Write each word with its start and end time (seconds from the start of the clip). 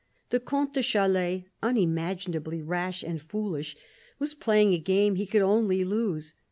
The 0.31 0.39
Comte 0.39 0.73
de 0.73 0.81
Chalais, 0.81 1.43
unimaginably 1.61 2.59
rash 2.59 3.03
and 3.03 3.21
foolish, 3.21 3.75
was 4.17 4.33
playing 4.33 4.73
a 4.73 4.79
game 4.79 5.13
he 5.13 5.27
could 5.27 5.43
only 5.43 5.85
lose. 5.85 6.33